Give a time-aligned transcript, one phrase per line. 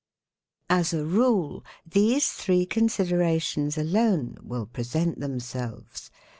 [0.35, 6.09] |_ Asarule, these three considerations alone will present themselves.